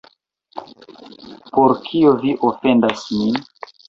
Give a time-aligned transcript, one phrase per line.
[1.57, 3.37] Por kio vi ofendas min?